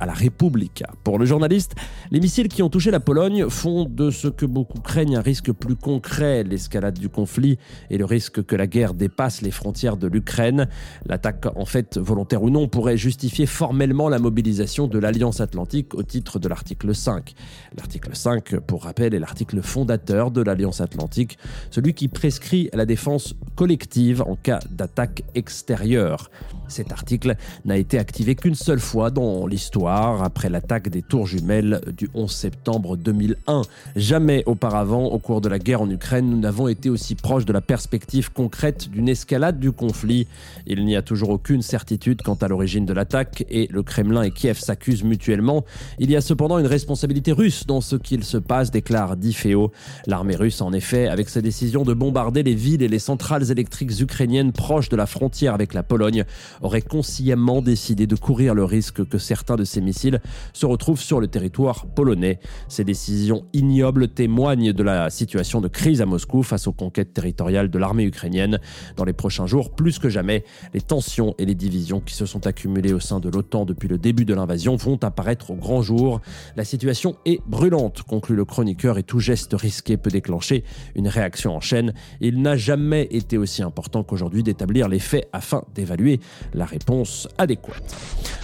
à 0.00 0.06
la 0.06 0.12
Repubblica. 0.12 0.90
Pour 1.04 1.18
le 1.18 1.24
journaliste, 1.24 1.74
les 2.10 2.20
missiles 2.20 2.48
qui 2.48 2.62
ont 2.62 2.68
touché 2.68 2.90
la 2.90 3.00
Pologne 3.00 3.48
font 3.48 3.84
de 3.84 4.10
ce 4.10 4.28
que 4.28 4.46
beaucoup 4.46 4.80
craignent 4.80 5.16
un 5.16 5.22
risque 5.22 5.52
plus 5.52 5.76
concret, 5.92 6.42
l'escalade 6.42 6.98
du 6.98 7.10
conflit 7.10 7.58
et 7.90 7.98
le 7.98 8.06
risque 8.06 8.42
que 8.42 8.56
la 8.56 8.66
guerre 8.66 8.94
dépasse 8.94 9.42
les 9.42 9.50
frontières 9.50 9.98
de 9.98 10.06
l'Ukraine. 10.06 10.66
L'attaque, 11.04 11.44
en 11.54 11.66
fait, 11.66 11.98
volontaire 11.98 12.42
ou 12.42 12.48
non, 12.48 12.66
pourrait 12.66 12.96
justifier 12.96 13.44
formellement 13.44 14.08
la 14.08 14.18
mobilisation 14.18 14.86
de 14.86 14.98
l'Alliance 14.98 15.42
Atlantique 15.42 15.94
au 15.94 16.02
titre 16.02 16.38
de 16.38 16.48
l'article 16.48 16.94
5. 16.94 17.34
L'article 17.76 18.16
5, 18.16 18.60
pour 18.60 18.84
rappel, 18.84 19.12
est 19.12 19.18
l'article 19.18 19.60
fondateur 19.60 20.30
de 20.30 20.40
l'Alliance 20.40 20.80
Atlantique, 20.80 21.36
celui 21.70 21.92
qui 21.92 22.08
prescrit 22.08 22.70
la 22.72 22.86
défense 22.86 23.34
collective 23.54 24.22
en 24.22 24.36
cas 24.36 24.60
d'attaque 24.70 25.24
extérieure. 25.34 26.30
Cet 26.68 26.90
article 26.90 27.36
n'a 27.66 27.76
été 27.76 27.98
activé 27.98 28.34
qu'une 28.34 28.54
seule 28.54 28.80
fois 28.80 29.10
dans 29.10 29.46
l'histoire, 29.46 30.22
après 30.22 30.48
l'attaque 30.48 30.88
des 30.88 31.02
tours 31.02 31.26
jumelles 31.26 31.82
du 31.94 32.08
11 32.14 32.30
septembre 32.30 32.96
2001. 32.96 33.62
Jamais 33.94 34.42
auparavant, 34.46 35.04
au 35.04 35.18
cours 35.18 35.40
de 35.40 35.48
la 35.48 35.58
guerre 35.58 35.71
en 35.80 35.88
Ukraine, 35.90 36.28
nous 36.28 36.38
n'avons 36.38 36.68
été 36.68 36.90
aussi 36.90 37.14
proches 37.14 37.44
de 37.44 37.52
la 37.52 37.60
perspective 37.60 38.32
concrète 38.32 38.90
d'une 38.90 39.08
escalade 39.08 39.58
du 39.58 39.72
conflit. 39.72 40.26
Il 40.66 40.84
n'y 40.84 40.96
a 40.96 41.02
toujours 41.02 41.30
aucune 41.30 41.62
certitude 41.62 42.22
quant 42.22 42.34
à 42.34 42.48
l'origine 42.48 42.84
de 42.84 42.92
l'attaque 42.92 43.44
et 43.48 43.68
le 43.70 43.82
Kremlin 43.82 44.22
et 44.22 44.30
Kiev 44.30 44.58
s'accusent 44.58 45.04
mutuellement. 45.04 45.64
Il 45.98 46.10
y 46.10 46.16
a 46.16 46.20
cependant 46.20 46.58
une 46.58 46.66
responsabilité 46.66 47.32
russe 47.32 47.66
dans 47.66 47.80
ce 47.80 47.96
qu'il 47.96 48.24
se 48.24 48.36
passe, 48.36 48.70
déclare 48.70 49.16
Difeo. 49.16 49.72
L'armée 50.06 50.36
russe, 50.36 50.60
en 50.60 50.72
effet, 50.72 51.08
avec 51.08 51.28
sa 51.28 51.40
décision 51.40 51.84
de 51.84 51.94
bombarder 51.94 52.42
les 52.42 52.54
villes 52.54 52.82
et 52.82 52.88
les 52.88 52.98
centrales 52.98 53.50
électriques 53.50 53.98
ukrainiennes 54.00 54.52
proches 54.52 54.90
de 54.90 54.96
la 54.96 55.06
frontière 55.06 55.54
avec 55.54 55.72
la 55.72 55.82
Pologne, 55.82 56.24
aurait 56.60 56.82
consciemment 56.82 57.62
décidé 57.62 58.06
de 58.06 58.16
courir 58.16 58.54
le 58.54 58.64
risque 58.64 59.06
que 59.08 59.18
certains 59.18 59.56
de 59.56 59.64
ces 59.64 59.80
missiles 59.80 60.20
se 60.52 60.66
retrouvent 60.66 61.00
sur 61.00 61.20
le 61.20 61.28
territoire 61.28 61.86
polonais. 61.86 62.40
Ces 62.68 62.84
décisions 62.84 63.44
ignobles 63.52 64.08
témoignent 64.08 64.72
de 64.72 64.82
la 64.82 65.08
situation 65.08 65.61
de 65.62 65.68
crise 65.68 66.02
à 66.02 66.06
Moscou 66.06 66.42
face 66.42 66.66
aux 66.66 66.72
conquêtes 66.72 67.14
territoriales 67.14 67.70
de 67.70 67.78
l'armée 67.78 68.04
ukrainienne. 68.04 68.58
Dans 68.96 69.04
les 69.04 69.14
prochains 69.14 69.46
jours, 69.46 69.70
plus 69.70 69.98
que 69.98 70.10
jamais, 70.10 70.44
les 70.74 70.82
tensions 70.82 71.34
et 71.38 71.46
les 71.46 71.54
divisions 71.54 72.00
qui 72.00 72.14
se 72.14 72.26
sont 72.26 72.46
accumulées 72.46 72.92
au 72.92 73.00
sein 73.00 73.20
de 73.20 73.30
l'OTAN 73.30 73.64
depuis 73.64 73.88
le 73.88 73.96
début 73.96 74.24
de 74.24 74.34
l'invasion 74.34 74.76
vont 74.76 74.98
apparaître 75.02 75.50
au 75.50 75.54
grand 75.54 75.80
jour. 75.80 76.20
La 76.56 76.64
situation 76.64 77.16
est 77.24 77.40
brûlante, 77.46 78.02
conclut 78.02 78.36
le 78.36 78.44
chroniqueur, 78.44 78.98
et 78.98 79.02
tout 79.02 79.20
geste 79.20 79.54
risqué 79.54 79.96
peut 79.96 80.10
déclencher 80.10 80.64
une 80.94 81.08
réaction 81.08 81.56
en 81.56 81.60
chaîne. 81.60 81.94
Il 82.20 82.42
n'a 82.42 82.56
jamais 82.56 83.08
été 83.10 83.38
aussi 83.38 83.62
important 83.62 84.02
qu'aujourd'hui 84.02 84.42
d'établir 84.42 84.88
les 84.88 84.98
faits 84.98 85.28
afin 85.32 85.62
d'évaluer 85.74 86.20
la 86.52 86.64
réponse 86.64 87.28
adéquate. 87.38 87.96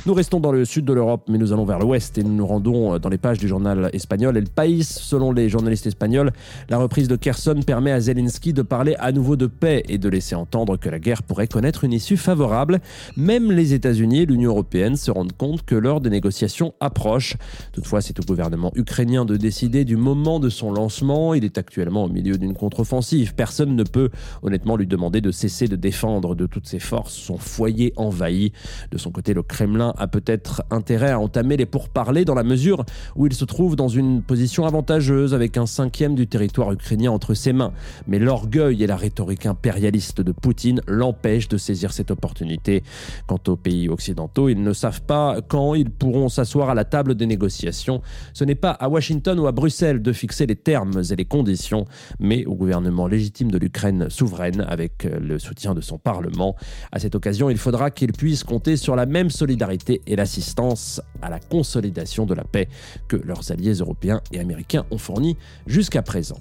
Nous 0.06 0.14
restons 0.14 0.40
dans 0.40 0.52
le 0.52 0.64
sud 0.64 0.84
de 0.84 0.92
l'Europe, 0.92 1.24
mais 1.28 1.38
nous 1.38 1.52
allons 1.52 1.64
vers 1.64 1.78
l'ouest 1.78 2.16
et 2.16 2.22
nous 2.22 2.32
nous 2.32 2.46
rendons 2.46 2.94
euh, 2.94 2.98
dans 2.98 3.08
les 3.08 3.18
pages 3.18 3.38
du 3.38 3.48
journal 3.48 3.90
espagnol 3.92 4.36
El 4.36 4.48
País. 4.48 4.84
Selon 4.84 5.32
les 5.32 5.48
journalistes 5.48 5.86
espagnols, 5.86 6.32
la 6.68 6.78
reprise 6.78 7.07
de 7.08 7.16
Kherson 7.16 7.60
permet 7.66 7.90
à 7.90 8.00
Zelensky 8.00 8.52
de 8.52 8.62
parler 8.62 8.94
à 8.98 9.10
nouveau 9.10 9.34
de 9.34 9.46
paix 9.46 9.82
et 9.88 9.98
de 9.98 10.08
laisser 10.08 10.34
entendre 10.34 10.76
que 10.76 10.88
la 10.88 10.98
guerre 10.98 11.22
pourrait 11.22 11.48
connaître 11.48 11.82
une 11.82 11.92
issue 11.92 12.16
favorable. 12.16 12.80
Même 13.16 13.50
les 13.50 13.72
États-Unis 13.74 14.20
et 14.20 14.26
l'Union 14.26 14.50
européenne 14.50 14.94
se 14.94 15.10
rendent 15.10 15.32
compte 15.32 15.64
que 15.64 15.74
l'heure 15.74 16.00
des 16.00 16.10
négociations 16.10 16.74
approche. 16.80 17.36
Toutefois, 17.72 18.02
c'est 18.02 18.20
au 18.20 18.22
gouvernement 18.22 18.70
ukrainien 18.76 19.24
de 19.24 19.36
décider 19.36 19.84
du 19.84 19.96
moment 19.96 20.38
de 20.38 20.50
son 20.50 20.70
lancement. 20.70 21.34
Il 21.34 21.44
est 21.44 21.56
actuellement 21.56 22.04
au 22.04 22.08
milieu 22.08 22.36
d'une 22.36 22.54
contre-offensive. 22.54 23.34
Personne 23.34 23.74
ne 23.74 23.84
peut 23.84 24.10
honnêtement 24.42 24.76
lui 24.76 24.86
demander 24.86 25.20
de 25.20 25.30
cesser 25.30 25.66
de 25.66 25.76
défendre 25.76 26.34
de 26.34 26.46
toutes 26.46 26.66
ses 26.66 26.78
forces 26.78 27.14
son 27.14 27.38
foyer 27.38 27.94
envahi. 27.96 28.52
De 28.90 28.98
son 28.98 29.10
côté, 29.10 29.32
le 29.32 29.42
Kremlin 29.42 29.94
a 29.96 30.06
peut-être 30.08 30.62
intérêt 30.70 31.10
à 31.10 31.18
entamer 31.18 31.56
les 31.56 31.66
pourparlers 31.66 32.26
dans 32.26 32.34
la 32.34 32.44
mesure 32.44 32.84
où 33.16 33.26
il 33.26 33.32
se 33.32 33.46
trouve 33.46 33.76
dans 33.76 33.88
une 33.88 34.22
position 34.22 34.66
avantageuse 34.66 35.32
avec 35.32 35.56
un 35.56 35.66
cinquième 35.66 36.14
du 36.14 36.26
territoire 36.26 36.70
ukrainien 36.70 36.97
entre 37.06 37.34
ses 37.34 37.52
mains. 37.52 37.72
Mais 38.08 38.18
l'orgueil 38.18 38.82
et 38.82 38.86
la 38.86 38.96
rhétorique 38.96 39.46
impérialiste 39.46 40.20
de 40.20 40.32
Poutine 40.32 40.80
l'empêchent 40.88 41.48
de 41.48 41.58
saisir 41.58 41.92
cette 41.92 42.10
opportunité. 42.10 42.82
Quant 43.26 43.40
aux 43.46 43.56
pays 43.56 43.88
occidentaux, 43.88 44.48
ils 44.48 44.62
ne 44.62 44.72
savent 44.72 45.02
pas 45.02 45.40
quand 45.46 45.74
ils 45.74 45.90
pourront 45.90 46.28
s'asseoir 46.28 46.70
à 46.70 46.74
la 46.74 46.84
table 46.84 47.14
des 47.14 47.26
négociations. 47.26 48.02
Ce 48.32 48.44
n'est 48.44 48.54
pas 48.54 48.70
à 48.70 48.88
Washington 48.88 49.38
ou 49.38 49.46
à 49.46 49.52
Bruxelles 49.52 50.02
de 50.02 50.12
fixer 50.12 50.46
les 50.46 50.56
termes 50.56 51.02
et 51.10 51.16
les 51.16 51.24
conditions, 51.26 51.84
mais 52.18 52.44
au 52.46 52.54
gouvernement 52.54 53.06
légitime 53.06 53.50
de 53.50 53.58
l'Ukraine 53.58 54.08
souveraine 54.08 54.64
avec 54.66 55.04
le 55.04 55.38
soutien 55.38 55.74
de 55.74 55.80
son 55.80 55.98
Parlement. 55.98 56.56
À 56.92 56.98
cette 56.98 57.14
occasion, 57.14 57.50
il 57.50 57.58
faudra 57.58 57.90
qu'ils 57.90 58.12
puissent 58.12 58.44
compter 58.44 58.76
sur 58.76 58.96
la 58.96 59.04
même 59.04 59.30
solidarité 59.30 60.00
et 60.06 60.16
l'assistance 60.16 61.02
à 61.20 61.28
la 61.28 61.40
consolidation 61.40 62.24
de 62.24 62.34
la 62.34 62.44
paix 62.44 62.68
que 63.08 63.16
leurs 63.16 63.50
alliés 63.50 63.74
européens 63.74 64.20
et 64.32 64.40
américains 64.40 64.86
ont 64.90 64.98
fourni 64.98 65.36
jusqu'à 65.66 66.02
présent. 66.02 66.38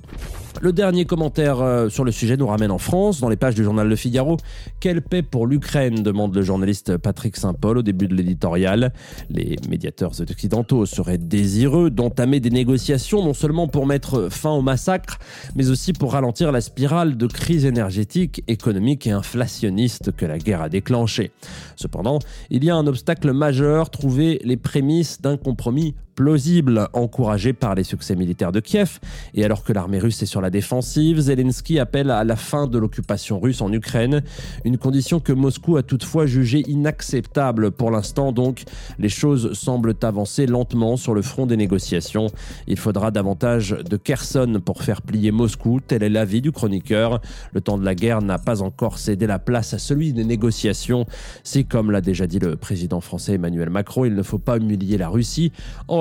Le 0.60 0.74
dernier 0.74 1.06
commentaire 1.06 1.62
euh, 1.62 1.88
sur 1.90 2.04
le 2.04 2.12
sujet 2.12 2.36
nous 2.36 2.48
ramène 2.48 2.72
en 2.72 2.80
France, 2.80 3.20
dans 3.20 3.30
les 3.30 3.36
pages 3.36 3.54
du 3.54 3.64
journal 3.64 3.88
Le 3.88 3.96
Figaro. 3.96 4.38
Quelle 4.80 5.04
paix 5.04 5.22
pour 5.22 5.46
l'Ukraine 5.46 6.02
demande 6.02 6.34
le 6.36 6.42
journaliste 6.42 6.98
Patrick 6.98 7.38
Saint-Paul 7.38 7.78
au 7.78 7.82
début 7.84 8.08
de 8.08 8.16
l'éditorial. 8.16 8.92
Les 9.30 9.58
médiateurs 9.70 10.20
occidentaux 10.20 10.88
seraient 10.88 11.20
désireux 11.20 11.92
d'entamer 11.92 12.40
des 12.40 12.50
négociations 12.50 13.24
non 13.24 13.36
seulement 13.36 13.68
pour 13.68 13.86
mettre 13.86 14.30
fin 14.32 14.50
au 14.50 14.64
massacre, 14.64 15.20
mais 15.56 15.70
aussi 15.70 15.94
pour 15.94 16.14
ralentir 16.14 16.52
la 16.52 16.62
spirale 16.62 17.18
de 17.18 17.28
crise 17.28 17.66
énergétique, 17.66 18.44
économique 18.48 19.06
et 19.06 19.12
inflationniste 19.12 20.12
que 20.16 20.26
la 20.26 20.40
guerre 20.40 20.64
a 20.64 20.70
déclenchée. 20.70 21.32
Cependant, 21.76 22.18
il 22.50 22.64
y 22.64 22.72
a 22.72 22.76
un 22.76 22.88
obstacle 22.88 23.32
majeur, 23.32 23.92
trouver 23.92 24.42
les 24.44 24.58
prémices 24.58 25.22
d'un 25.22 25.38
compromis 25.38 25.94
plausible, 26.18 26.90
encouragé 26.94 27.54
par 27.54 27.76
les 27.76 27.84
succès 27.84 28.16
militaires 28.16 28.52
de 28.52 28.60
Kiev. 28.60 29.00
Et 29.36 29.46
alors 29.46 29.64
que 29.64 29.72
l'armée 29.72 30.00
russe 30.00 30.24
est 30.24 30.26
sur 30.26 30.42
la 30.42 30.50
défensive, 30.50 31.20
Zelensky 31.20 31.78
appelle 31.78 32.10
à 32.10 32.24
la 32.24 32.36
fin 32.36 32.66
de 32.66 32.80
l'occupation 32.80 33.40
russe 33.40 33.62
en 33.62 33.72
Ukraine, 33.72 34.24
une 34.66 34.80
condition 34.80 35.20
que 35.20 35.32
Moscou 35.32 35.78
a 35.78 35.84
toutefois 35.84 36.26
jugée 36.26 36.64
inacceptable. 36.68 37.70
Pour 37.70 37.92
l'instant, 37.92 38.32
donc, 38.32 38.64
les 38.98 39.10
choses 39.10 39.54
semblent 39.54 39.94
avancer 40.02 40.48
lentement 40.48 40.98
sur 40.98 41.14
le 41.14 41.22
front 41.22 41.46
des 41.46 41.56
négociations. 41.56 42.28
Il 42.66 42.78
faudra 42.78 43.12
davantage 43.12 43.78
de 43.88 43.96
Kherson 43.96 44.60
pour 44.66 44.82
faire 44.82 45.04
plier 45.04 45.32
Moscou, 45.32 45.80
tel 45.86 46.02
est 46.02 46.10
l'avis 46.10 46.42
du 46.42 46.52
chroniqueur. 46.52 47.22
Le 47.54 47.62
temps 47.62 47.78
de 47.78 47.86
la 47.86 47.94
guerre 47.94 48.24
n'a 48.24 48.40
pas 48.40 48.64
encore 48.64 48.98
cédé 48.98 49.28
la 49.28 49.38
place 49.38 49.76
à 49.76 49.78
celui 49.78 50.14
des 50.14 50.24
négociations. 50.24 51.06
Si, 51.44 51.66
comme 51.66 51.92
l'a 51.92 52.02
déjà 52.02 52.26
dit 52.26 52.40
le 52.40 52.56
président 52.56 53.02
français 53.02 53.34
Emmanuel 53.34 53.70
Macron, 53.70 54.06
il 54.06 54.16
ne 54.16 54.24
faut 54.24 54.40
pas 54.40 54.58
humilier 54.58 54.98
la 54.98 55.10
Russie. 55.10 55.52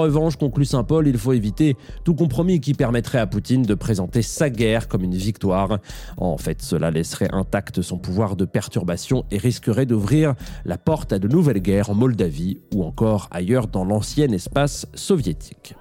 Revanche, 0.07 0.37
conclut 0.37 0.65
Saint-Paul, 0.65 1.07
il 1.07 1.19
faut 1.19 1.33
éviter 1.33 1.77
tout 2.05 2.15
compromis 2.15 2.61
qui 2.61 2.75
permettrait 2.75 3.19
à 3.19 3.27
Poutine 3.27 3.63
de 3.63 3.75
présenter 3.75 4.23
sa 4.23 4.51
guerre 4.51 4.89
comme 4.89 5.05
une 5.05 5.15
victoire. 5.15 5.79
En 6.17 6.39
fait, 6.39 6.63
cela 6.63 6.91
laisserait 6.91 7.29
intact 7.33 7.83
son 7.83 7.99
pouvoir 7.99 8.37
de 8.37 8.45
perturbation 8.45 9.25
et 9.31 9.39
risquerait 9.39 9.87
d'ouvrir 9.87 10.35
la 10.65 10.79
porte 10.79 11.13
à 11.13 11.19
de 11.19 11.29
nouvelles 11.29 11.61
guerres 11.61 11.91
en 11.91 11.95
Moldavie 11.95 12.59
ou 12.75 12.85
encore 12.85 13.29
ailleurs 13.31 13.67
dans 13.67 13.85
l'ancien 13.85 14.29
espace 14.29 14.87
soviétique. 14.95 15.75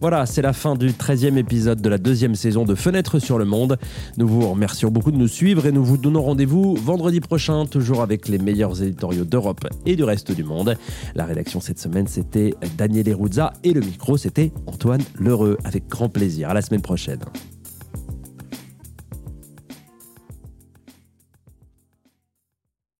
Voilà, 0.00 0.24
c'est 0.24 0.40
la 0.40 0.54
fin 0.54 0.76
du 0.76 0.92
13e 0.92 1.36
épisode 1.36 1.82
de 1.82 1.88
la 1.90 1.98
deuxième 1.98 2.34
saison 2.34 2.64
de 2.64 2.74
Fenêtre 2.74 3.18
sur 3.18 3.36
le 3.36 3.44
Monde. 3.44 3.76
Nous 4.16 4.26
vous 4.26 4.48
remercions 4.48 4.90
beaucoup 4.90 5.12
de 5.12 5.18
nous 5.18 5.28
suivre 5.28 5.66
et 5.66 5.72
nous 5.72 5.84
vous 5.84 5.98
donnons 5.98 6.22
rendez-vous 6.22 6.74
vendredi 6.74 7.20
prochain, 7.20 7.66
toujours 7.66 8.00
avec 8.00 8.26
les 8.26 8.38
meilleurs 8.38 8.82
éditoriaux 8.82 9.24
d'Europe 9.24 9.66
et 9.84 9.96
du 9.96 10.04
reste 10.04 10.32
du 10.32 10.42
monde. 10.42 10.78
La 11.14 11.26
rédaction 11.26 11.60
cette 11.60 11.78
semaine, 11.78 12.06
c'était 12.06 12.54
Daniel 12.78 13.10
Eruzza 13.10 13.52
et 13.62 13.74
le 13.74 13.82
micro, 13.82 14.16
c'était 14.16 14.52
Antoine 14.66 15.02
Lheureux, 15.18 15.58
avec 15.64 15.86
grand 15.86 16.08
plaisir. 16.08 16.48
À 16.48 16.54
la 16.54 16.62
semaine 16.62 16.80
prochaine. 16.80 17.20